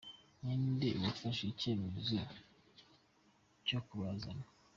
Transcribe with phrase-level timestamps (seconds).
[0.43, 2.17] Ni nde wafashe icyemezo
[3.67, 4.45] cyo kubazana?